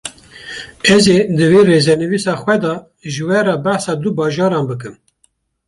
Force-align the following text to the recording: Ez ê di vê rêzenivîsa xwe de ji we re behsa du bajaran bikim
Ez 0.95 1.03
ê 1.17 1.19
di 1.37 1.45
vê 1.51 1.61
rêzenivîsa 1.71 2.33
xwe 2.41 2.55
de 2.63 2.73
ji 3.13 3.23
we 3.27 3.39
re 3.45 3.55
behsa 3.65 3.93
du 4.01 4.09
bajaran 4.17 4.63
bikim 4.71 4.93